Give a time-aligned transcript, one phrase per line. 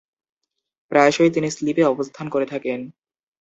[0.91, 2.79] প্রায়শঃই তিনি স্লিপে অবস্থান করে থাকেন।